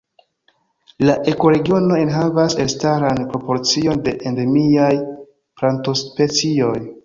[1.09, 4.91] La ekoregiono enhavas elstaran proporcion de endemiaj
[5.61, 6.77] plantospecioj.